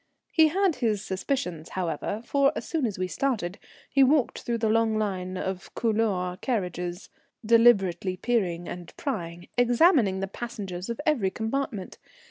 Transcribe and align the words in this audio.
He 0.31 0.47
had 0.47 0.77
his 0.77 1.05
suspicions, 1.05 1.69
however, 1.69 2.23
for 2.25 2.51
as 2.55 2.65
soon 2.67 2.87
as 2.87 2.97
we 2.97 3.07
started 3.07 3.59
he 3.87 4.01
walked 4.03 4.41
through 4.41 4.57
the 4.57 4.67
long 4.67 4.97
line 4.97 5.37
of 5.37 5.71
couloir 5.75 6.37
carriages, 6.37 7.11
deliberately 7.45 8.17
peering 8.17 8.67
and 8.67 8.97
prying, 8.97 9.47
examining 9.59 10.19
the 10.19 10.25
passengers 10.27 10.89
of 10.89 10.99
every 11.05 11.29
compartment. 11.29 11.99